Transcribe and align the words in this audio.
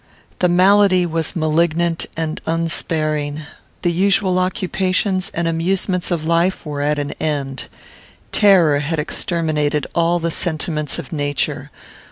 The 0.39 0.49
malady 0.49 1.05
was 1.05 1.35
malignant 1.35 2.07
and 2.17 2.41
unsparing. 2.47 3.43
The 3.83 3.91
usual 3.91 4.39
occupations 4.39 5.29
and 5.31 5.47
amusements 5.47 6.09
of 6.09 6.25
life 6.25 6.65
were 6.65 6.81
at 6.81 6.97
an 6.97 7.11
end. 7.21 7.67
Terror 8.31 8.79
had 8.79 8.97
exterminated 8.97 9.85
all 9.93 10.17
the 10.17 10.31
sentiments 10.31 10.97
of 10.97 11.11
nature. 11.13 11.69